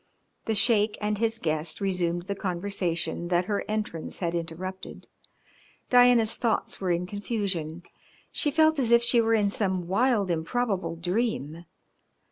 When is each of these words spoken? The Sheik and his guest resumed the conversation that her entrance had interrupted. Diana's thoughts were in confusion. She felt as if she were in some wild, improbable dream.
The 0.45 0.55
Sheik 0.55 0.97
and 0.99 1.19
his 1.19 1.37
guest 1.37 1.79
resumed 1.79 2.23
the 2.23 2.33
conversation 2.33 3.27
that 3.27 3.45
her 3.45 3.63
entrance 3.67 4.17
had 4.17 4.33
interrupted. 4.33 5.07
Diana's 5.91 6.37
thoughts 6.37 6.81
were 6.81 6.89
in 6.89 7.05
confusion. 7.05 7.83
She 8.31 8.49
felt 8.49 8.79
as 8.79 8.89
if 8.89 9.03
she 9.03 9.21
were 9.21 9.35
in 9.35 9.51
some 9.51 9.87
wild, 9.87 10.31
improbable 10.31 10.95
dream. 10.95 11.65